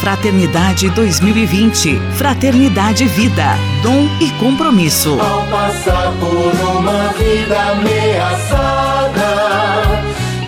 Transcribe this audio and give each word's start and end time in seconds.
Fraternidade 0.00 0.88
2020. 0.90 1.98
Fraternidade 2.16 3.06
Vida. 3.06 3.54
Dom 3.82 4.06
e 4.20 4.30
compromisso. 4.38 5.18
Ao 5.20 5.46
passar 5.48 6.12
por 6.20 6.54
uma 6.76 7.12
vida 7.14 7.60
ameaçada, 7.72 9.24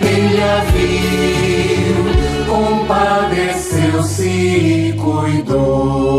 ele 0.01 0.41
a 0.41 0.59
viu, 0.71 2.05
compadeceu-se 2.47 4.29
e 4.29 4.93
cuidou. 4.93 6.09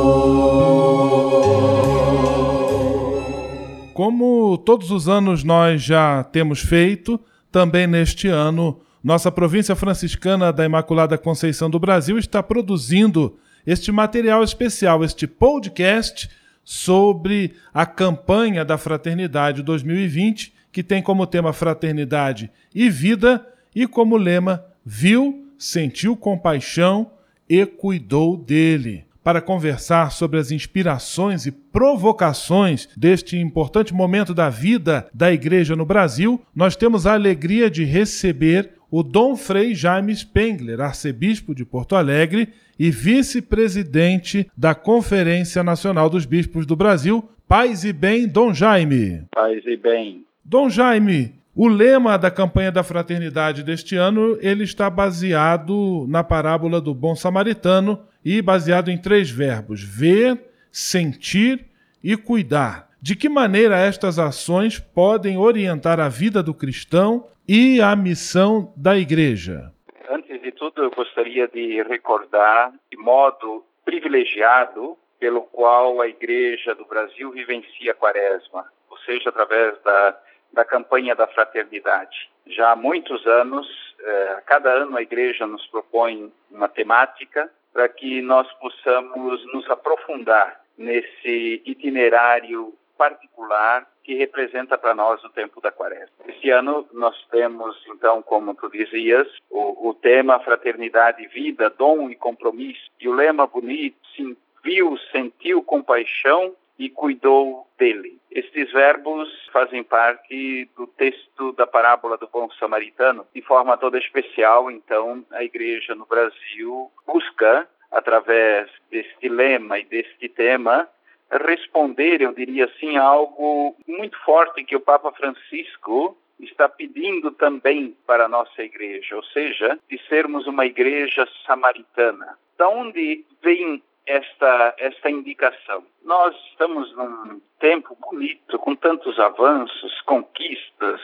Como 3.94 4.58
todos 4.58 4.90
os 4.90 5.08
anos 5.08 5.42
nós 5.44 5.82
já 5.82 6.24
temos 6.24 6.60
feito, 6.60 7.18
também 7.50 7.86
neste 7.86 8.28
ano 8.28 8.80
nossa 9.02 9.32
província 9.32 9.74
franciscana 9.74 10.52
da 10.52 10.64
Imaculada 10.64 11.16
Conceição 11.16 11.70
do 11.70 11.78
Brasil 11.78 12.18
está 12.18 12.42
produzindo 12.42 13.38
este 13.66 13.90
material 13.90 14.42
especial, 14.42 15.02
este 15.02 15.26
podcast 15.26 16.28
sobre 16.62 17.54
a 17.72 17.86
campanha 17.86 18.64
da 18.64 18.76
Fraternidade 18.76 19.62
2020, 19.62 20.52
que 20.70 20.82
tem 20.82 21.02
como 21.02 21.26
tema 21.26 21.52
Fraternidade 21.52 22.50
e 22.74 22.90
Vida 22.90 23.46
e 23.74 23.86
como 23.86 24.16
lema 24.16 24.64
Viu, 24.84 25.46
sentiu 25.58 26.16
compaixão 26.16 27.10
e 27.48 27.64
cuidou 27.64 28.36
dele. 28.36 29.04
Para 29.22 29.40
conversar 29.40 30.12
sobre 30.12 30.38
as 30.38 30.50
inspirações 30.50 31.44
e 31.44 31.52
provocações 31.52 32.88
deste 32.96 33.38
importante 33.38 33.92
momento 33.92 34.32
da 34.32 34.48
vida 34.48 35.06
da 35.12 35.30
Igreja 35.30 35.76
no 35.76 35.84
Brasil, 35.84 36.40
nós 36.54 36.74
temos 36.74 37.06
a 37.06 37.12
alegria 37.12 37.70
de 37.70 37.84
receber 37.84 38.79
o 38.90 39.02
Dom 39.02 39.36
Frei 39.36 39.74
Jaime 39.74 40.14
Spengler, 40.14 40.80
arcebispo 40.80 41.54
de 41.54 41.64
Porto 41.64 41.94
Alegre 41.94 42.48
e 42.78 42.90
vice-presidente 42.90 44.50
da 44.56 44.74
Conferência 44.74 45.62
Nacional 45.62 46.10
dos 46.10 46.26
Bispos 46.26 46.66
do 46.66 46.74
Brasil. 46.74 47.28
Paz 47.46 47.84
e 47.84 47.92
bem, 47.92 48.26
Dom 48.26 48.52
Jaime. 48.52 49.24
Paz 49.34 49.62
e 49.66 49.76
bem. 49.76 50.24
Dom 50.44 50.68
Jaime, 50.68 51.34
o 51.54 51.68
lema 51.68 52.16
da 52.16 52.30
campanha 52.30 52.72
da 52.72 52.82
fraternidade 52.82 53.62
deste 53.62 53.96
ano, 53.96 54.38
ele 54.40 54.64
está 54.64 54.88
baseado 54.88 56.06
na 56.08 56.24
parábola 56.24 56.80
do 56.80 56.94
bom 56.94 57.14
samaritano, 57.14 58.00
e 58.24 58.40
baseado 58.42 58.90
em 58.90 58.98
três 58.98 59.30
verbos: 59.30 59.82
ver, 59.82 60.38
sentir 60.70 61.64
e 62.02 62.16
cuidar. 62.16 62.90
De 63.02 63.16
que 63.16 63.28
maneira 63.28 63.78
estas 63.78 64.18
ações 64.18 64.78
podem 64.78 65.38
orientar 65.38 65.98
a 65.98 66.08
vida 66.08 66.42
do 66.42 66.52
cristão 66.52 67.26
e 67.52 67.82
a 67.82 67.96
missão 67.96 68.72
da 68.76 68.96
igreja? 68.96 69.72
Antes 70.08 70.40
de 70.40 70.52
tudo, 70.52 70.84
eu 70.84 70.90
gostaria 70.92 71.48
de 71.48 71.82
recordar 71.82 72.72
de 72.88 72.96
modo 72.96 73.64
privilegiado 73.84 74.96
pelo 75.18 75.42
qual 75.42 76.00
a 76.00 76.06
igreja 76.06 76.76
do 76.76 76.84
Brasil 76.84 77.32
vivencia 77.32 77.90
a 77.90 77.94
quaresma, 77.96 78.64
ou 78.88 78.96
seja, 78.98 79.30
através 79.30 79.76
da, 79.82 80.16
da 80.52 80.64
campanha 80.64 81.16
da 81.16 81.26
fraternidade. 81.26 82.30
Já 82.46 82.70
há 82.70 82.76
muitos 82.76 83.26
anos, 83.26 83.66
eh, 83.98 84.42
cada 84.46 84.70
ano 84.70 84.96
a 84.96 85.02
igreja 85.02 85.44
nos 85.44 85.66
propõe 85.66 86.32
uma 86.52 86.68
temática 86.68 87.50
para 87.72 87.88
que 87.88 88.22
nós 88.22 88.46
possamos 88.60 89.44
nos 89.52 89.68
aprofundar 89.68 90.60
nesse 90.78 91.62
itinerário 91.66 92.72
particular 92.96 93.89
que 94.02 94.14
representa 94.14 94.76
para 94.78 94.94
nós 94.94 95.22
o 95.24 95.30
tempo 95.30 95.60
da 95.60 95.70
quaresma. 95.70 96.08
Este 96.26 96.50
ano 96.50 96.86
nós 96.92 97.16
temos, 97.30 97.76
então, 97.88 98.22
como 98.22 98.54
tu 98.54 98.70
dizias, 98.70 99.28
o, 99.50 99.90
o 99.90 99.94
tema 99.94 100.40
Fraternidade, 100.40 101.26
Vida, 101.28 101.70
Dom 101.70 102.10
e 102.10 102.16
Compromisso. 102.16 102.90
E 103.00 103.08
o 103.08 103.14
lema 103.14 103.46
bonito, 103.46 103.96
sim, 104.16 104.36
viu, 104.62 104.96
sentiu 105.12 105.62
compaixão 105.62 106.54
e 106.78 106.88
cuidou 106.88 107.66
dele. 107.78 108.18
Estes 108.30 108.72
verbos 108.72 109.28
fazem 109.52 109.84
parte 109.84 110.68
do 110.74 110.86
texto 110.86 111.52
da 111.52 111.66
parábola 111.66 112.16
do 112.16 112.26
bom 112.26 112.50
samaritano. 112.52 113.26
De 113.34 113.42
forma 113.42 113.76
toda 113.76 113.98
especial, 113.98 114.70
então, 114.70 115.22
a 115.30 115.44
igreja 115.44 115.94
no 115.94 116.06
Brasil 116.06 116.90
busca, 117.06 117.68
através 117.90 118.70
deste 118.90 119.28
lema 119.28 119.78
e 119.78 119.84
deste 119.84 120.28
tema, 120.28 120.88
responder, 121.30 122.20
eu 122.20 122.32
diria 122.32 122.64
assim, 122.66 122.96
a 122.96 123.04
algo 123.04 123.76
muito 123.86 124.18
forte 124.24 124.64
que 124.64 124.76
o 124.76 124.80
Papa 124.80 125.12
Francisco 125.12 126.16
está 126.40 126.68
pedindo 126.68 127.30
também 127.32 127.96
para 128.06 128.24
a 128.24 128.28
nossa 128.28 128.62
igreja, 128.62 129.16
ou 129.16 129.22
seja, 129.24 129.78
de 129.88 130.00
sermos 130.08 130.46
uma 130.46 130.66
igreja 130.66 131.28
samaritana. 131.46 132.38
Da 132.56 132.68
onde 132.68 133.24
vem 133.42 133.82
esta, 134.06 134.74
esta 134.78 135.10
indicação. 135.10 135.84
Nós 136.04 136.34
estamos 136.50 136.94
num 136.96 137.40
tempo 137.60 137.96
bonito, 138.00 138.58
com 138.58 138.74
tantos 138.74 139.18
avanços, 139.18 140.00
conquistas, 140.02 141.00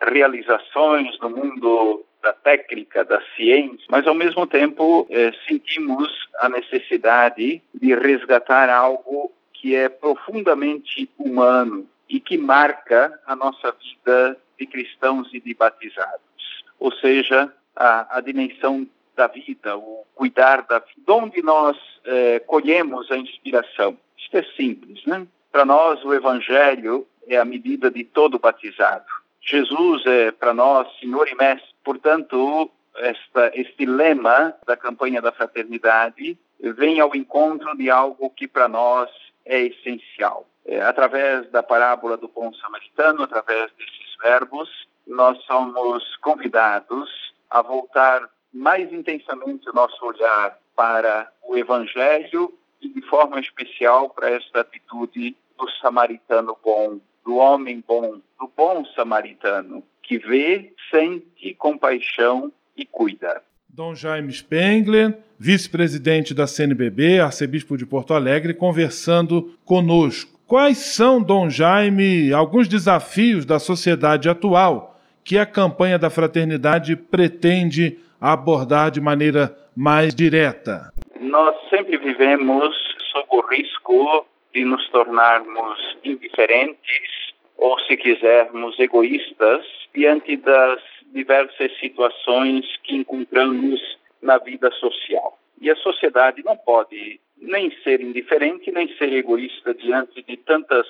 realizações 0.00 1.18
no 1.20 1.30
mundo 1.30 2.04
da 2.22 2.32
técnica, 2.32 3.04
da 3.04 3.20
ciência, 3.36 3.86
mas 3.88 4.06
ao 4.06 4.14
mesmo 4.14 4.46
tempo 4.46 5.06
eh, 5.10 5.32
sentimos 5.46 6.08
a 6.40 6.48
necessidade 6.48 7.62
de 7.72 7.94
resgatar 7.94 8.68
algo 8.68 9.32
que 9.60 9.74
é 9.74 9.88
profundamente 9.88 11.08
humano 11.18 11.86
e 12.08 12.20
que 12.20 12.36
marca 12.36 13.18
a 13.26 13.34
nossa 13.34 13.72
vida 13.72 14.38
de 14.58 14.66
cristãos 14.66 15.28
e 15.32 15.40
de 15.40 15.54
batizados, 15.54 16.64
ou 16.78 16.92
seja, 16.92 17.52
a, 17.74 18.18
a 18.18 18.20
dimensão 18.20 18.86
da 19.14 19.26
vida, 19.26 19.76
o 19.76 20.04
cuidar 20.14 20.62
da 20.62 20.78
vida. 20.78 21.00
De 21.04 21.10
onde 21.10 21.42
nós 21.42 21.76
eh, 22.04 22.38
colhemos 22.40 23.10
a 23.10 23.16
inspiração? 23.16 23.96
Isto 24.16 24.36
é 24.36 24.42
simples, 24.56 25.04
né? 25.06 25.26
Para 25.50 25.64
nós, 25.64 26.04
o 26.04 26.12
Evangelho 26.12 27.06
é 27.26 27.36
a 27.36 27.44
medida 27.44 27.90
de 27.90 28.04
todo 28.04 28.38
batizado. 28.38 29.06
Jesus 29.40 30.04
é 30.06 30.30
para 30.30 30.52
nós 30.52 30.86
Senhor 30.98 31.26
e 31.28 31.34
Mestre. 31.34 31.74
Portanto, 31.82 32.70
esta, 32.96 33.50
este 33.54 33.86
lema 33.86 34.54
da 34.66 34.76
campanha 34.76 35.22
da 35.22 35.32
fraternidade 35.32 36.38
vem 36.60 37.00
ao 37.00 37.14
encontro 37.14 37.76
de 37.76 37.90
algo 37.90 38.30
que 38.30 38.48
para 38.48 38.68
nós 38.68 39.10
é 39.46 39.62
essencial. 39.62 40.46
É, 40.66 40.80
através 40.82 41.48
da 41.50 41.62
parábola 41.62 42.16
do 42.16 42.28
bom 42.28 42.52
samaritano, 42.54 43.22
através 43.22 43.70
desses 43.72 44.16
verbos, 44.20 44.68
nós 45.06 45.40
somos 45.44 46.16
convidados 46.16 47.32
a 47.48 47.62
voltar 47.62 48.28
mais 48.52 48.92
intensamente 48.92 49.68
o 49.70 49.72
nosso 49.72 50.04
olhar 50.04 50.58
para 50.74 51.30
o 51.44 51.56
Evangelho 51.56 52.52
e, 52.80 52.88
de 52.88 53.02
forma 53.02 53.38
especial, 53.38 54.10
para 54.10 54.30
esta 54.30 54.60
atitude 54.60 55.36
do 55.56 55.70
samaritano 55.80 56.58
bom, 56.62 56.98
do 57.24 57.36
homem 57.36 57.82
bom, 57.86 58.20
do 58.38 58.50
bom 58.56 58.84
samaritano, 58.86 59.82
que 60.02 60.18
vê, 60.18 60.74
sente 60.90 61.54
compaixão 61.54 62.52
e 62.76 62.84
cuida. 62.84 63.42
Dom 63.76 63.94
Jaime 63.94 64.32
Spengler, 64.32 65.18
vice-presidente 65.38 66.32
da 66.32 66.46
CNBB, 66.46 67.20
arcebispo 67.20 67.76
de 67.76 67.84
Porto 67.84 68.14
Alegre, 68.14 68.54
conversando 68.54 69.54
conosco. 69.66 70.40
Quais 70.46 70.78
são, 70.78 71.22
Dom 71.22 71.50
Jaime, 71.50 72.32
alguns 72.32 72.68
desafios 72.68 73.44
da 73.44 73.58
sociedade 73.58 74.30
atual 74.30 74.98
que 75.22 75.36
a 75.36 75.44
campanha 75.44 75.98
da 75.98 76.08
fraternidade 76.08 76.96
pretende 76.96 77.98
abordar 78.18 78.90
de 78.90 78.98
maneira 78.98 79.54
mais 79.76 80.14
direta? 80.14 80.90
Nós 81.20 81.54
sempre 81.68 81.98
vivemos 81.98 82.74
sob 83.12 83.26
o 83.28 83.46
risco 83.46 84.26
de 84.54 84.64
nos 84.64 84.88
tornarmos 84.88 85.98
indiferentes 86.02 87.34
ou, 87.58 87.78
se 87.80 87.94
quisermos, 87.98 88.78
egoístas 88.78 89.66
diante 89.94 90.34
das 90.38 90.80
diversas 91.12 91.76
situações 91.78 92.64
que 92.82 92.96
encontramos 92.96 93.80
na 94.22 94.38
vida 94.38 94.70
social. 94.72 95.38
E 95.60 95.70
a 95.70 95.76
sociedade 95.76 96.42
não 96.44 96.56
pode 96.56 97.20
nem 97.38 97.70
ser 97.82 98.00
indiferente, 98.00 98.70
nem 98.70 98.88
ser 98.96 99.12
egoísta 99.12 99.74
diante 99.74 100.22
de 100.22 100.36
tantas 100.36 100.86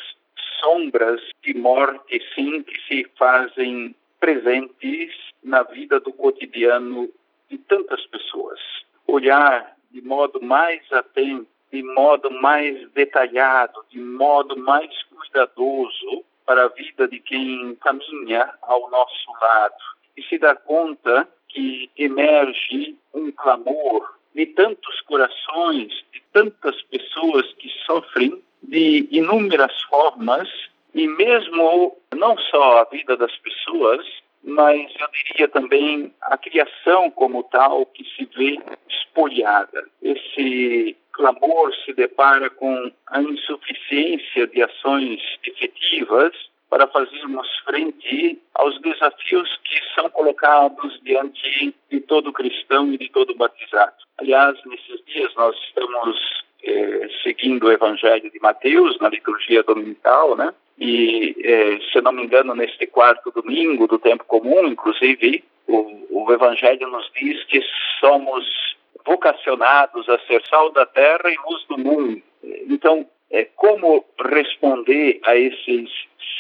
sombras 0.60 1.20
de 1.42 1.54
morte, 1.54 2.20
sim, 2.34 2.62
que 2.62 2.80
se 2.86 3.06
fazem 3.18 3.94
presentes 4.18 5.14
na 5.42 5.62
vida 5.62 6.00
do 6.00 6.12
cotidiano 6.12 7.08
de 7.48 7.58
tantas 7.58 8.04
pessoas. 8.06 8.58
Olhar 9.06 9.76
de 9.90 10.00
modo 10.00 10.42
mais 10.42 10.80
atento, 10.92 11.46
de 11.72 11.82
modo 11.82 12.30
mais 12.30 12.90
detalhado, 12.92 13.84
de 13.90 13.98
modo 13.98 14.56
mais 14.56 14.90
cuidadoso 15.04 16.24
para 16.44 16.64
a 16.64 16.68
vida 16.68 17.08
de 17.08 17.18
quem 17.20 17.74
caminha 17.76 18.52
ao 18.62 18.90
nosso 18.90 19.32
lado 19.40 19.95
e 20.16 20.22
se 20.24 20.38
dá 20.38 20.54
conta 20.54 21.28
que 21.48 21.90
emerge 21.96 22.96
um 23.14 23.30
clamor 23.32 24.16
de 24.34 24.46
tantos 24.46 25.00
corações, 25.02 25.92
de 26.12 26.22
tantas 26.32 26.80
pessoas 26.82 27.52
que 27.54 27.68
sofrem 27.86 28.42
de 28.62 29.08
inúmeras 29.10 29.80
formas 29.82 30.48
e 30.94 31.06
mesmo 31.06 31.96
não 32.14 32.36
só 32.38 32.80
a 32.80 32.84
vida 32.84 33.16
das 33.16 33.34
pessoas, 33.38 34.06
mas 34.42 34.92
eu 35.00 35.08
diria 35.24 35.48
também 35.48 36.12
a 36.22 36.36
criação 36.38 37.10
como 37.10 37.42
tal 37.44 37.84
que 37.86 38.04
se 38.04 38.28
vê 38.36 38.58
espolhada. 38.88 39.88
Esse 40.02 40.96
clamor 41.12 41.74
se 41.84 41.92
depara 41.94 42.50
com 42.50 42.92
a 43.08 43.22
insuficiência 43.22 44.46
de 44.46 44.62
ações 44.62 45.20
efetivas 45.44 46.34
para 46.76 46.88
fazermos 46.88 47.49
frente 47.64 48.38
aos 48.52 48.78
desafios 48.82 49.49
que 49.64 49.81
são 49.94 50.11
colocados 50.11 51.00
diante 51.02 51.75
de 51.90 52.00
todo 52.00 52.34
cristão 52.34 52.93
e 52.93 52.99
de 52.99 53.08
todo 53.08 53.34
batizado. 53.34 53.94
Aliás, 54.19 54.58
nesses 54.67 55.02
dias 55.06 55.34
nós 55.37 55.56
estamos 55.69 56.19
eh, 56.62 57.08
seguindo 57.23 57.64
o 57.64 57.73
Evangelho 57.73 58.31
de 58.31 58.38
Mateus 58.40 58.99
na 59.00 59.08
liturgia 59.08 59.62
dominical, 59.62 60.37
né? 60.37 60.52
E, 60.78 61.34
eh, 61.43 61.78
se 61.90 61.99
não 62.02 62.12
me 62.12 62.25
engano, 62.25 62.55
neste 62.55 62.87
quarto 62.87 63.31
domingo 63.31 63.87
do 63.87 63.99
tempo 63.99 64.25
comum, 64.25 64.67
inclusive, 64.67 65.43
o, 65.67 66.06
o 66.11 66.31
Evangelho 66.31 66.88
nos 66.88 67.11
diz 67.19 67.43
que 67.44 67.62
somos 68.00 68.44
vocacionados 69.02 70.06
a 70.11 70.19
ser 70.26 70.43
sal 70.46 70.70
da 70.73 70.84
terra 70.84 71.31
e 71.31 71.38
luz 71.49 71.64
do 71.69 71.78
mundo. 71.78 72.23
Então, 72.69 73.08
é, 73.31 73.44
como 73.56 74.05
responder 74.19 75.20
a 75.25 75.37
esses 75.37 75.90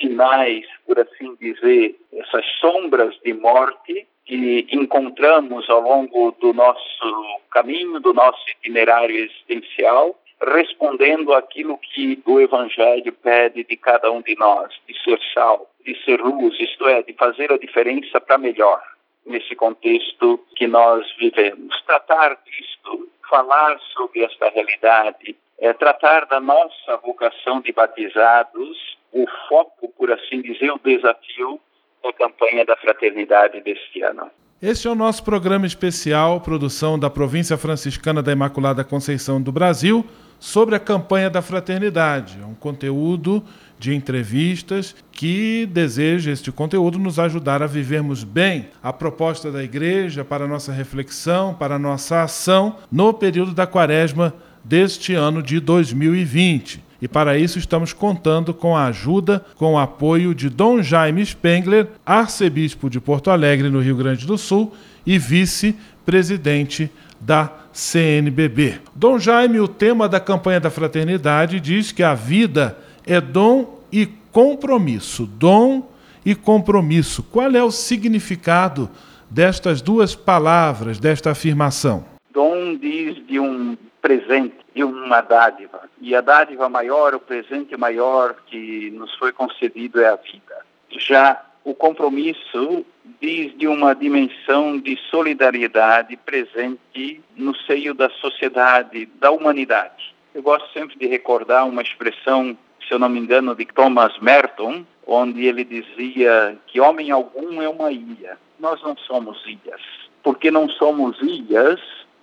sinais, 0.00 0.66
por 0.86 0.98
assim 0.98 1.34
dizer, 1.40 1.96
essas 2.12 2.44
sombras 2.60 3.18
de 3.24 3.32
morte 3.34 4.06
que 4.24 4.66
encontramos 4.72 5.68
ao 5.70 5.80
longo 5.80 6.32
do 6.32 6.52
nosso 6.52 7.40
caminho, 7.50 8.00
do 8.00 8.12
nosso 8.12 8.42
itinerário 8.58 9.16
existencial, 9.16 10.18
respondendo 10.40 11.32
àquilo 11.32 11.78
que 11.78 12.20
o 12.26 12.40
Evangelho 12.40 13.12
pede 13.12 13.64
de 13.64 13.76
cada 13.76 14.10
um 14.10 14.20
de 14.20 14.36
nós, 14.36 14.72
de 14.86 14.94
ser 15.02 15.18
sal, 15.32 15.70
de 15.84 15.96
ser 16.04 16.20
luz, 16.20 16.58
isto 16.60 16.86
é, 16.88 17.02
de 17.02 17.12
fazer 17.14 17.52
a 17.52 17.58
diferença 17.58 18.20
para 18.20 18.36
melhor 18.36 18.82
nesse 19.24 19.54
contexto 19.54 20.44
que 20.54 20.66
nós 20.66 21.06
vivemos. 21.18 21.80
Tratar 21.82 22.38
disto, 22.44 23.08
falar 23.28 23.78
sobre 23.94 24.22
esta 24.22 24.48
realidade, 24.50 25.36
é 25.58 25.72
tratar 25.72 26.26
da 26.26 26.40
nossa 26.40 26.96
vocação 27.02 27.60
de 27.60 27.72
batizados, 27.72 28.96
o 29.12 29.24
foco, 29.48 29.88
por 29.96 30.10
assim 30.10 30.42
dizer, 30.42 30.70
o 30.70 30.78
desafio 30.78 31.60
da 32.02 32.12
campanha 32.12 32.64
da 32.64 32.76
fraternidade 32.76 33.60
deste 33.62 34.02
ano. 34.02 34.30
Este 34.60 34.88
é 34.88 34.90
o 34.90 34.94
nosso 34.94 35.22
programa 35.22 35.66
especial, 35.66 36.40
produção 36.40 36.98
da 36.98 37.10
Província 37.10 37.58
Franciscana 37.58 38.22
da 38.22 38.32
Imaculada 38.32 38.82
Conceição 38.84 39.40
do 39.40 39.52
Brasil, 39.52 40.04
sobre 40.38 40.74
a 40.74 40.78
campanha 40.78 41.28
da 41.28 41.42
fraternidade. 41.42 42.38
É 42.40 42.44
um 42.44 42.54
conteúdo 42.54 43.42
de 43.78 43.94
entrevistas 43.94 44.94
que 45.12 45.66
deseja 45.66 46.30
este 46.30 46.50
conteúdo 46.50 46.98
nos 46.98 47.18
ajudar 47.18 47.62
a 47.62 47.66
vivermos 47.66 48.24
bem 48.24 48.70
a 48.82 48.92
proposta 48.92 49.50
da 49.50 49.62
igreja 49.62 50.24
para 50.24 50.44
a 50.44 50.48
nossa 50.48 50.72
reflexão, 50.72 51.54
para 51.54 51.74
a 51.74 51.78
nossa 51.78 52.22
ação 52.22 52.76
no 52.90 53.12
período 53.12 53.52
da 53.52 53.66
quaresma 53.66 54.32
deste 54.68 55.14
ano 55.14 55.42
de 55.42 55.60
2020. 55.60 56.84
E 57.00 57.06
para 57.06 57.38
isso 57.38 57.58
estamos 57.58 57.92
contando 57.92 58.52
com 58.52 58.76
a 58.76 58.86
ajuda, 58.86 59.44
com 59.54 59.74
o 59.74 59.78
apoio 59.78 60.34
de 60.34 60.48
Dom 60.48 60.82
Jaime 60.82 61.24
Spengler, 61.24 61.88
arcebispo 62.04 62.88
de 62.88 63.00
Porto 63.00 63.30
Alegre, 63.30 63.68
no 63.68 63.80
Rio 63.80 63.96
Grande 63.96 64.26
do 64.26 64.36
Sul, 64.36 64.74
e 65.06 65.18
vice-presidente 65.18 66.90
da 67.20 67.52
CNBB. 67.72 68.80
Dom 68.94 69.18
Jaime, 69.18 69.60
o 69.60 69.68
tema 69.68 70.08
da 70.08 70.18
campanha 70.18 70.58
da 70.58 70.70
fraternidade, 70.70 71.60
diz 71.60 71.92
que 71.92 72.02
a 72.02 72.14
vida 72.14 72.76
é 73.06 73.20
dom 73.20 73.78
e 73.92 74.06
compromisso. 74.32 75.26
Dom 75.26 75.88
e 76.24 76.34
compromisso. 76.34 77.22
Qual 77.22 77.50
é 77.54 77.62
o 77.62 77.70
significado 77.70 78.90
destas 79.30 79.80
duas 79.80 80.14
palavras, 80.14 80.98
desta 80.98 81.30
afirmação? 81.30 82.04
Dom 82.32 82.76
diz 82.76 83.24
de 83.26 83.38
um 83.38 83.76
presente, 84.06 84.54
de 84.72 84.84
uma 84.84 85.20
dádiva. 85.20 85.90
E 86.00 86.14
a 86.14 86.20
dádiva 86.20 86.68
maior, 86.68 87.12
o 87.12 87.18
presente 87.18 87.76
maior 87.76 88.36
que 88.46 88.88
nos 88.92 89.12
foi 89.16 89.32
concedido 89.32 90.00
é 90.00 90.06
a 90.06 90.14
vida. 90.14 90.64
Já 90.90 91.44
o 91.64 91.74
compromisso 91.74 92.86
diz 93.20 93.52
de 93.58 93.66
uma 93.66 93.96
dimensão 93.96 94.78
de 94.78 94.96
solidariedade 95.10 96.16
presente 96.18 97.20
no 97.34 97.52
seio 97.56 97.94
da 97.94 98.08
sociedade, 98.10 99.06
da 99.18 99.32
humanidade. 99.32 100.14
Eu 100.32 100.42
gosto 100.42 100.72
sempre 100.72 100.96
de 100.96 101.08
recordar 101.08 101.66
uma 101.66 101.82
expressão, 101.82 102.56
se 102.86 102.94
eu 102.94 103.00
não 103.00 103.08
me 103.08 103.18
engano, 103.18 103.56
de 103.56 103.64
Thomas 103.66 104.16
Merton, 104.20 104.86
onde 105.04 105.46
ele 105.46 105.64
dizia 105.64 106.56
que 106.68 106.78
homem 106.78 107.10
algum 107.10 107.60
é 107.60 107.68
uma 107.68 107.90
ilha. 107.90 108.38
Nós 108.60 108.80
não 108.84 108.96
somos 108.98 109.44
ilhas. 109.44 109.80
Porque 110.22 110.48
não 110.48 110.68
somos 110.68 111.20
ilhas, 111.20 111.80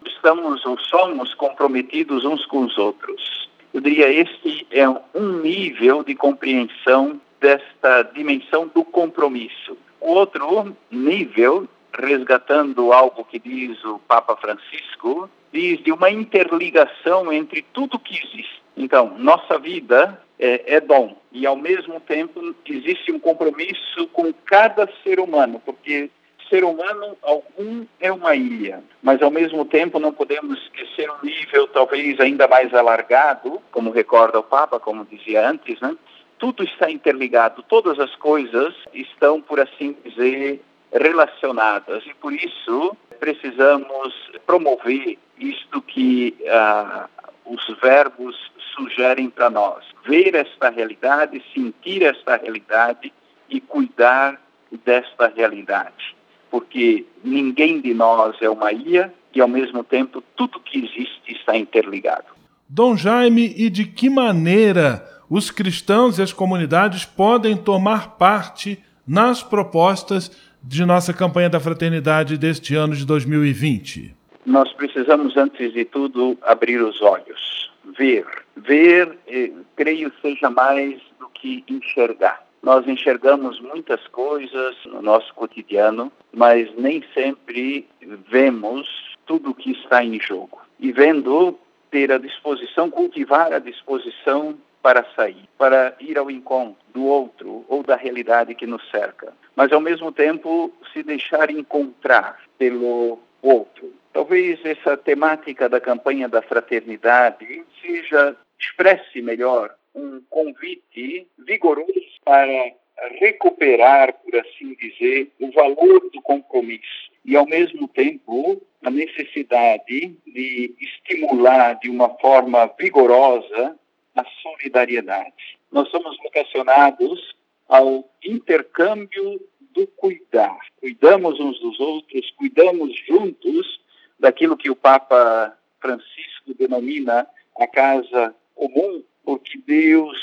estamos 0.10 0.66
ou 0.66 0.78
somos 0.80 1.34
comprometidos 1.34 2.26
uns 2.26 2.46
com 2.46 2.64
os 2.64 2.78
outros. 2.78 3.50
Eu 3.74 3.82
diria 3.82 4.12
este 4.12 4.68
é 4.72 4.88
um 4.88 5.42
nível 5.42 6.04
de 6.04 6.16
compreensão 6.16 7.20
desta 7.40 8.04
dimensão 8.04 8.68
do 8.74 8.84
compromisso. 8.84 9.78
O 10.00 10.12
outro 10.12 10.76
nível, 10.92 11.68
resgatando 11.94 12.94
algo 12.94 13.26
que 13.26 13.40
diz 13.40 13.84
o 13.84 14.00
Papa 14.00 14.36
Francisco, 14.38 15.30
diz 15.52 15.84
de 15.84 15.92
uma 15.92 16.10
interligação 16.10 17.32
entre 17.32 17.62
tudo 17.74 18.00
que 18.00 18.16
existe. 18.16 18.62
Então, 18.76 19.16
nossa 19.18 19.58
vida 19.60 20.22
é, 20.40 20.76
é 20.76 20.82
dom 20.82 21.16
e, 21.32 21.46
ao 21.46 21.56
mesmo 21.56 22.00
tempo, 22.00 22.56
existe 22.66 23.12
um 23.12 23.20
compromisso 23.20 24.08
com 24.12 24.34
cada 24.46 24.90
ser 25.04 25.20
humano, 25.20 25.62
porque 25.64 26.10
ser 26.54 26.64
humano 26.64 27.18
algum 27.24 27.84
é 28.00 28.12
uma 28.12 28.36
ilha, 28.36 28.84
mas 29.02 29.20
ao 29.24 29.32
mesmo 29.32 29.66
tempo 29.66 29.98
não 29.98 30.14
podemos 30.14 30.62
esquecer 30.62 31.10
um 31.10 31.26
nível 31.26 31.68
talvez 31.68 32.20
ainda 32.20 32.48
mais 32.48 32.72
alargado, 32.76 33.60
como 33.72 33.90
recorda 33.90 34.38
o 34.38 34.44
Papa, 34.44 34.80
como 34.80 35.04
dizia 35.04 35.50
antes, 35.50 35.82
né? 35.82 35.98
Tudo 36.38 36.64
está 36.64 36.92
interligado, 36.92 37.64
todas 37.64 38.00
as 38.00 38.16
coisas 38.18 38.76
estão, 38.94 39.42
por 39.42 39.60
assim 39.60 39.98
dizer, 40.06 40.62
relacionadas. 40.92 42.06
E 42.06 42.14
por 42.14 42.32
isso 42.32 42.96
precisamos 43.20 44.14
promover 44.46 45.18
isto 45.40 45.82
que 45.82 46.38
ah, 46.48 47.10
os 47.46 47.66
verbos 47.82 48.36
sugerem 48.76 49.28
para 49.28 49.50
nós: 49.50 49.84
ver 50.06 50.36
esta 50.36 50.70
realidade, 50.70 51.44
sentir 51.52 52.04
esta 52.04 52.36
realidade 52.36 53.12
e 53.50 53.60
cuidar 53.60 54.40
desta 54.86 55.34
realidade 55.36 56.14
porque 56.54 57.04
ninguém 57.24 57.82
de 57.82 57.96
nós 57.96 58.40
é 58.40 58.48
uma 58.48 58.72
ilha 58.72 59.12
e, 59.34 59.42
ao 59.42 59.48
mesmo 59.48 59.84
tempo, 59.84 60.24
tudo 60.36 60.60
que 60.60 60.78
existe 60.78 61.32
está 61.32 61.58
interligado. 61.58 62.26
Dom 62.70 62.96
Jaime, 62.96 63.52
e 63.58 63.72
de 63.72 63.86
que 63.86 64.08
maneira 64.08 65.04
os 65.28 65.50
cristãos 65.50 66.20
e 66.20 66.22
as 66.22 66.32
comunidades 66.32 67.06
podem 67.06 67.58
tomar 67.58 68.18
parte 68.18 68.78
nas 69.08 69.42
propostas 69.42 70.32
de 70.62 70.86
nossa 70.86 71.12
campanha 71.12 71.50
da 71.50 71.60
fraternidade 71.60 72.38
deste 72.38 72.76
ano 72.76 72.96
de 72.96 73.04
2020? 73.04 74.16
Nós 74.46 74.72
precisamos, 74.74 75.36
antes 75.36 75.74
de 75.74 75.84
tudo, 75.86 76.38
abrir 76.44 76.80
os 76.84 77.02
olhos, 77.02 77.72
ver. 77.98 78.28
Ver, 78.56 79.18
eh, 79.26 79.52
creio, 79.76 80.14
seja 80.22 80.52
mais 80.52 81.02
do 81.20 81.28
que 81.30 81.64
enxergar. 81.68 82.44
Nós 82.64 82.88
enxergamos 82.88 83.60
muitas 83.60 84.08
coisas 84.08 84.78
no 84.86 85.02
nosso 85.02 85.34
cotidiano, 85.34 86.10
mas 86.32 86.74
nem 86.78 87.04
sempre 87.14 87.86
vemos 88.30 88.88
tudo 89.26 89.50
o 89.50 89.54
que 89.54 89.72
está 89.72 90.02
em 90.02 90.18
jogo. 90.18 90.62
E 90.80 90.90
vendo, 90.94 91.60
ter 91.92 92.10
a 92.10 92.18
disposição, 92.18 92.90
cultivar 92.90 93.52
a 93.52 93.60
disposição 93.60 94.58
para 94.82 95.06
sair, 95.14 95.48
para 95.58 95.94
ir 96.00 96.18
ao 96.18 96.32
encontro 96.32 96.78
do 96.94 97.04
outro 97.04 97.66
ou 97.68 97.84
da 97.84 97.98
realidade 97.98 98.56
que 98.56 98.66
nos 98.66 98.90
cerca, 98.90 99.34
mas 99.56 99.72
ao 99.74 99.82
mesmo 99.82 100.12
tempo 100.12 100.72
se 100.94 101.04
deixar 101.04 101.50
encontrar 101.50 102.40
pelo 102.58 103.20
outro. 103.42 103.94
Talvez 104.14 104.64
essa 104.66 104.96
temática 104.96 105.68
da 105.68 105.82
campanha 105.82 106.30
da 106.30 106.42
fraternidade 106.42 107.64
seja 107.82 108.38
expresse 108.58 109.22
melhor 109.22 109.74
um 109.96 110.22
convite 110.30 111.28
vigoroso 111.40 111.94
para 112.24 112.74
recuperar, 113.20 114.14
por 114.14 114.36
assim 114.36 114.76
dizer, 114.76 115.32
o 115.40 115.52
valor 115.52 116.10
do 116.12 116.22
compromisso 116.22 117.12
e, 117.26 117.36
ao 117.36 117.46
mesmo 117.46 117.88
tempo, 117.88 118.62
a 118.84 118.90
necessidade 118.90 120.18
de 120.26 120.76
estimular 120.80 121.80
de 121.80 121.90
uma 121.90 122.10
forma 122.20 122.72
vigorosa 122.80 123.78
a 124.16 124.24
solidariedade. 124.42 125.58
Nós 125.72 125.90
somos 125.90 126.16
vocacionados 126.18 127.36
ao 127.68 128.08
intercâmbio 128.24 129.42
do 129.72 129.88
cuidar. 129.88 130.60
Cuidamos 130.80 131.40
uns 131.40 131.60
dos 131.60 131.80
outros, 131.80 132.30
cuidamos 132.32 132.96
juntos 133.08 133.82
daquilo 134.20 134.56
que 134.56 134.70
o 134.70 134.76
Papa 134.76 135.58
Francisco 135.82 136.54
denomina 136.58 137.28
a 137.58 137.68
casa 137.68 138.36
comum, 138.54 139.04
porque 139.24 139.58
Deus 139.66 140.18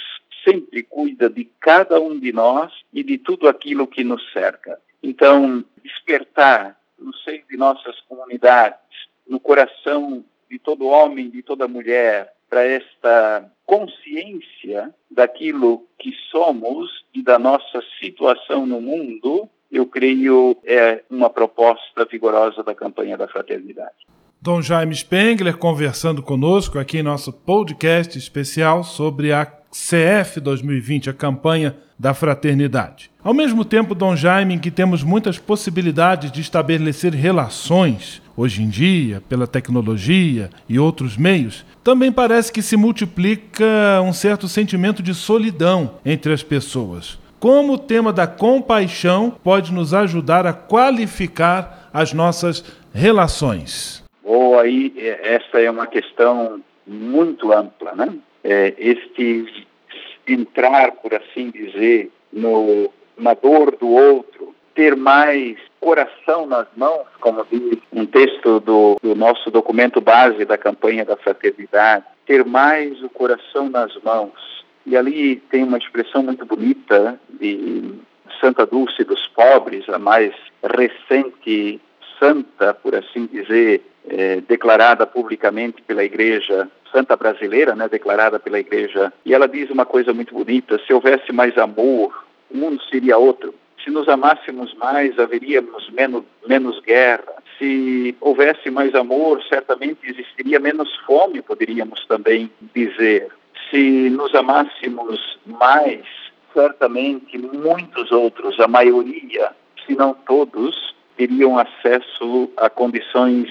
sempre 0.44 0.82
cuida 0.82 1.28
de 1.28 1.44
cada 1.60 2.00
um 2.00 2.18
de 2.18 2.32
nós 2.32 2.72
e 2.92 3.02
de 3.02 3.18
tudo 3.18 3.48
aquilo 3.48 3.86
que 3.86 4.02
nos 4.04 4.32
cerca. 4.32 4.80
Então, 5.02 5.64
despertar 5.82 6.78
no 6.98 7.14
seio 7.18 7.42
de 7.48 7.56
nossas 7.56 8.00
comunidades, 8.02 8.78
no 9.26 9.40
coração 9.40 10.24
de 10.50 10.58
todo 10.58 10.86
homem, 10.86 11.30
de 11.30 11.42
toda 11.42 11.68
mulher, 11.68 12.32
para 12.48 12.64
esta 12.64 13.50
consciência 13.64 14.92
daquilo 15.10 15.86
que 15.98 16.12
somos 16.30 17.04
e 17.14 17.22
da 17.22 17.38
nossa 17.38 17.80
situação 18.00 18.66
no 18.66 18.80
mundo, 18.80 19.48
eu 19.70 19.86
creio 19.86 20.58
é 20.64 21.04
uma 21.08 21.30
proposta 21.30 22.04
vigorosa 22.04 22.64
da 22.64 22.74
campanha 22.74 23.16
da 23.16 23.28
fraternidade. 23.28 24.06
Dom 24.42 24.62
Jaime 24.62 24.94
Spengler 24.94 25.54
conversando 25.58 26.22
conosco 26.22 26.78
aqui 26.78 26.96
em 26.96 27.02
nosso 27.02 27.30
podcast 27.30 28.16
especial 28.16 28.82
sobre 28.82 29.34
a 29.34 29.44
CF 29.44 30.40
2020, 30.40 31.10
a 31.10 31.12
campanha 31.12 31.76
da 31.98 32.14
fraternidade. 32.14 33.10
Ao 33.22 33.34
mesmo 33.34 33.66
tempo, 33.66 33.94
Dom 33.94 34.16
Jaime, 34.16 34.54
em 34.54 34.58
que 34.58 34.70
temos 34.70 35.02
muitas 35.02 35.38
possibilidades 35.38 36.32
de 36.32 36.40
estabelecer 36.40 37.12
relações, 37.12 38.22
hoje 38.34 38.62
em 38.62 38.70
dia, 38.70 39.22
pela 39.28 39.46
tecnologia 39.46 40.48
e 40.66 40.78
outros 40.78 41.18
meios, 41.18 41.62
também 41.84 42.10
parece 42.10 42.50
que 42.50 42.62
se 42.62 42.78
multiplica 42.78 44.00
um 44.02 44.14
certo 44.14 44.48
sentimento 44.48 45.02
de 45.02 45.14
solidão 45.14 45.96
entre 46.02 46.32
as 46.32 46.42
pessoas. 46.42 47.18
Como 47.38 47.74
o 47.74 47.78
tema 47.78 48.10
da 48.10 48.26
compaixão 48.26 49.36
pode 49.44 49.70
nos 49.70 49.92
ajudar 49.92 50.46
a 50.46 50.54
qualificar 50.54 51.90
as 51.92 52.14
nossas 52.14 52.64
relações? 52.94 53.99
Aí, 54.60 54.92
é, 54.96 55.34
essa 55.34 55.60
é 55.60 55.70
uma 55.70 55.86
questão 55.86 56.62
muito 56.86 57.52
ampla, 57.52 57.94
né? 57.94 58.14
É, 58.42 58.74
este 58.78 59.66
entrar, 60.26 60.92
por 60.92 61.14
assim 61.14 61.50
dizer, 61.50 62.10
no, 62.32 62.90
na 63.18 63.34
dor 63.34 63.76
do 63.76 63.88
outro, 63.88 64.54
ter 64.74 64.94
mais 64.96 65.58
coração 65.80 66.46
nas 66.46 66.68
mãos, 66.76 67.06
como 67.20 67.44
diz 67.50 67.78
um 67.92 68.06
texto 68.06 68.60
do, 68.60 68.96
do 69.02 69.14
nosso 69.14 69.50
documento 69.50 70.00
base 70.00 70.44
da 70.44 70.56
campanha 70.56 71.04
da 71.04 71.16
fraternidade, 71.16 72.04
ter 72.26 72.44
mais 72.44 73.02
o 73.02 73.08
coração 73.08 73.68
nas 73.68 73.94
mãos. 74.02 74.64
E 74.86 74.96
ali 74.96 75.36
tem 75.50 75.64
uma 75.64 75.78
expressão 75.78 76.22
muito 76.22 76.46
bonita 76.46 77.20
de 77.28 77.94
Santa 78.40 78.64
Dulce 78.64 79.04
dos 79.04 79.26
Pobres, 79.28 79.88
a 79.88 79.98
mais 79.98 80.32
recente 80.62 81.80
santa, 82.20 82.72
por 82.74 82.94
assim 82.94 83.26
dizer, 83.26 83.82
é, 84.08 84.40
declarada 84.42 85.06
publicamente 85.06 85.82
pela 85.82 86.04
Igreja 86.04 86.70
Santa 86.92 87.16
Brasileira, 87.16 87.74
né, 87.74 87.88
declarada 87.88 88.38
pela 88.38 88.58
Igreja, 88.58 89.12
e 89.24 89.34
ela 89.34 89.48
diz 89.48 89.70
uma 89.70 89.86
coisa 89.86 90.12
muito 90.12 90.34
bonita: 90.34 90.78
se 90.86 90.92
houvesse 90.92 91.32
mais 91.32 91.56
amor, 91.56 92.24
o 92.50 92.56
mundo 92.56 92.82
seria 92.84 93.16
outro. 93.16 93.54
Se 93.82 93.90
nos 93.90 94.08
amássemos 94.08 94.74
mais, 94.74 95.18
haveríamos 95.18 95.88
menos, 95.90 96.24
menos 96.46 96.80
guerra. 96.80 97.32
Se 97.58 98.14
houvesse 98.20 98.70
mais 98.70 98.94
amor, 98.94 99.42
certamente 99.48 100.00
existiria 100.04 100.60
menos 100.60 100.94
fome, 101.06 101.40
poderíamos 101.40 102.04
também 102.06 102.50
dizer. 102.74 103.28
Se 103.70 104.10
nos 104.10 104.34
amássemos 104.34 105.38
mais, 105.46 106.02
certamente 106.52 107.38
muitos 107.38 108.10
outros, 108.10 108.58
a 108.60 108.68
maioria, 108.68 109.52
se 109.86 109.94
não 109.94 110.12
todos, 110.12 110.94
teriam 111.20 111.58
acesso 111.58 112.50
a 112.56 112.70
condições, 112.70 113.50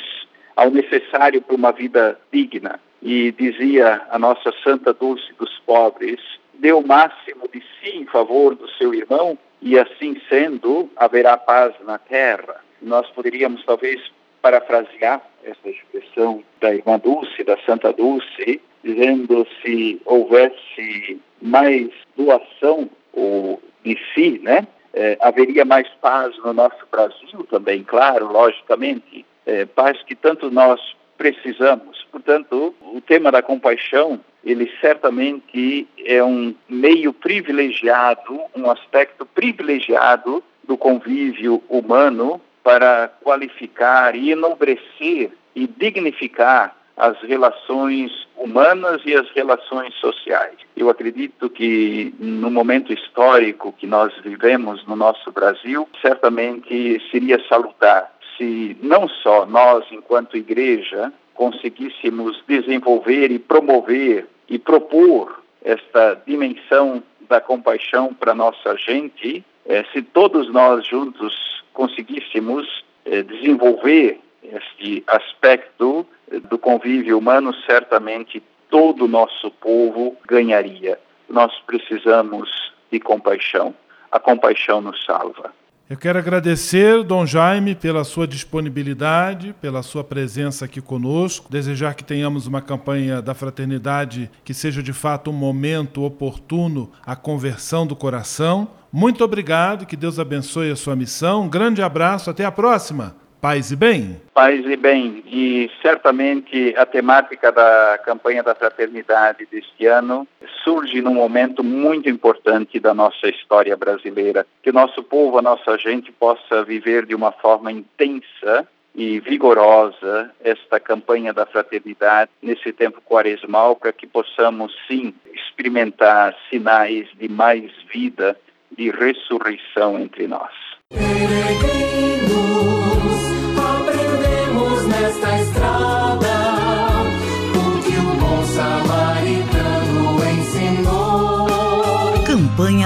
ao 0.55 0.71
necessário 0.71 1.39
para 1.39 1.55
uma 1.55 1.71
vida 1.71 2.19
digna. 2.31 2.79
E 2.99 3.31
dizia 3.31 4.01
a 4.09 4.17
nossa 4.17 4.51
Santa 4.63 4.91
Dulce 4.91 5.31
dos 5.38 5.59
Pobres: 5.59 6.19
dê 6.55 6.73
o 6.73 6.81
máximo 6.81 7.47
de 7.53 7.61
si 7.61 7.95
em 7.95 8.05
favor 8.05 8.55
do 8.55 8.67
seu 8.71 8.91
irmão, 8.91 9.38
e 9.61 9.77
assim 9.77 10.19
sendo, 10.27 10.89
haverá 10.95 11.38
paz 11.38 11.75
na 11.85 11.99
terra. 11.99 12.55
Nós 12.81 13.07
poderíamos 13.11 13.63
talvez 13.63 14.01
parafrasear 14.41 15.21
essa 15.43 15.69
expressão 15.69 16.43
da 16.59 16.73
irmã 16.73 16.97
Dulce, 16.97 17.43
da 17.43 17.57
Santa 17.65 17.93
Dulce, 17.93 18.59
dizendo 18.83 19.45
se 19.61 20.01
houvesse 20.05 21.21
mais 21.39 21.89
doação 22.17 22.89
ou 23.13 23.61
de 23.83 23.97
si, 24.13 24.39
né? 24.39 24.65
É, 24.93 25.17
haveria 25.22 25.63
mais 25.63 25.88
paz 26.01 26.36
no 26.39 26.53
nosso 26.53 26.86
Brasil 26.91 27.46
também, 27.50 27.84
claro, 27.84 28.31
logicamente, 28.31 29.25
é, 29.46 29.65
paz 29.65 30.01
que 30.03 30.15
tanto 30.15 30.50
nós 30.50 30.79
precisamos. 31.17 32.05
Portanto, 32.12 32.74
o 32.81 33.01
tema 33.01 33.31
da 33.31 33.41
compaixão, 33.41 34.19
ele 34.43 34.72
certamente 34.79 35.88
é 36.05 36.24
um 36.24 36.55
meio 36.67 37.12
privilegiado, 37.12 38.39
um 38.55 38.72
aspecto 38.72 39.25
privilegiado 39.25 40.43
do 40.63 40.77
convívio 40.77 41.62
humano 41.67 42.41
para 42.63 43.10
qualificar 43.22 44.15
e 44.15 44.31
enobrecer 44.31 45.31
e 45.55 45.67
dignificar 45.67 46.78
as 47.00 47.18
relações 47.22 48.12
humanas 48.38 49.01
e 49.06 49.15
as 49.15 49.29
relações 49.32 49.94
sociais. 49.96 50.56
Eu 50.75 50.89
acredito 50.89 51.50
que 51.50 52.13
no 52.20 52.51
momento 52.51 52.94
histórico 52.94 53.74
que 53.74 53.88
nós 53.88 54.13
vivemos 54.22 54.86
no 54.86 54.96
nosso 54.96 55.32
Brasil, 55.32 55.88
certamente 56.01 57.01
seria 57.10 57.41
salutar 57.48 58.12
se 58.38 58.77
não 58.82 59.08
só 59.08 59.46
nós, 59.46 59.86
enquanto 59.91 60.38
igreja, 60.38 61.12
conseguíssemos 61.34 62.41
desenvolver 62.48 63.32
e 63.32 63.39
promover 63.39 64.27
e 64.48 64.58
propor 64.58 65.41
esta 65.63 66.22
dimensão 66.25 67.03
da 67.29 67.39
compaixão 67.39 68.13
para 68.13 68.34
nossa 68.34 68.75
gente, 68.77 69.44
eh, 69.65 69.86
se 69.94 70.01
todos 70.01 70.51
nós 70.51 70.88
juntos 70.88 71.63
conseguíssemos 71.74 72.84
eh, 73.06 73.22
desenvolver 73.24 74.20
este 74.41 75.03
aspecto 75.06 76.08
do 76.50 76.57
convívio 76.57 77.17
humano, 77.17 77.53
certamente 77.65 78.43
todo 78.69 79.05
o 79.05 79.07
nosso 79.07 79.50
povo 79.51 80.15
ganharia. 80.27 81.00
Nós 81.29 81.51
precisamos 81.65 82.50
de 82.91 83.00
compaixão. 83.00 83.74
A 84.12 84.19
compaixão 84.19 84.81
nos 84.81 85.03
salva. 85.05 85.53
Eu 85.89 85.98
quero 85.98 86.19
agradecer, 86.19 87.03
Dom 87.03 87.25
Jaime, 87.25 87.74
pela 87.74 88.03
sua 88.03 88.27
disponibilidade, 88.27 89.55
pela 89.59 89.81
sua 89.81 90.03
presença 90.03 90.65
aqui 90.65 90.79
conosco. 90.79 91.51
Desejar 91.51 91.95
que 91.95 92.03
tenhamos 92.03 92.45
uma 92.45 92.62
campanha 92.62 93.24
da 93.24 93.33
fraternidade 93.33 94.29
que 94.43 94.53
seja 94.53 94.83
de 94.83 94.93
fato 94.93 95.31
um 95.31 95.33
momento 95.33 96.03
oportuno 96.03 96.91
à 97.03 97.15
conversão 97.15 97.88
do 97.88 97.95
coração. 97.95 98.67
Muito 98.91 99.24
obrigado, 99.24 99.88
que 99.88 99.95
Deus 99.95 100.19
abençoe 100.19 100.69
a 100.69 100.75
sua 100.75 100.95
missão. 100.95 101.43
Um 101.43 101.50
grande 101.50 101.81
abraço, 101.81 102.29
até 102.29 102.45
a 102.45 102.51
próxima. 102.51 103.15
Paz 103.41 103.72
e 103.72 103.75
bem? 103.75 104.22
Paz 104.34 104.65
e 104.65 104.75
bem. 104.75 105.24
E 105.25 105.72
certamente 105.81 106.74
a 106.75 106.86
temática 106.86 107.51
da 107.51 107.98
campanha 108.03 108.43
da 108.43 108.53
fraternidade 108.53 109.48
deste 109.50 109.86
ano 109.86 110.27
surge 110.63 111.01
num 111.01 111.13
momento 111.13 111.63
muito 111.63 112.10
importante 112.10 112.79
da 112.79 112.93
nossa 112.93 113.29
história 113.29 113.77
brasileira. 113.77 114.46
Que 114.62 114.72
o 114.72 114.74
nosso 114.74 115.01
povo, 115.01 115.38
a 115.38 115.41
nossa 115.41 115.77
gente 115.77 116.12
possa 116.12 116.65
viver 116.65 117.05
de 117.05 117.15
uma 117.15 117.31
forma 117.31 117.72
intensa 117.72 118.67
e 118.93 119.22
vigorosa 119.22 120.31
esta 120.43 120.77
campanha 120.77 121.31
da 121.31 121.46
fraternidade 121.46 122.31
nesse 122.41 122.74
tempo 122.74 123.00
quaresmal 123.01 123.77
para 123.77 123.93
que 123.93 124.05
possamos 124.05 124.75
sim 124.86 125.13
experimentar 125.34 126.36
sinais 126.50 127.08
de 127.17 127.29
mais 127.29 127.72
vida, 127.91 128.36
de 128.75 128.89
ressurreição 128.89 129.98
entre 129.98 130.27
nós. 130.27 130.51